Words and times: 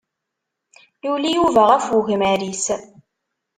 Yuli 1.05 1.29
Yuba 1.35 1.61
ɣef 1.71 1.85
ugmar-is. 1.97 2.65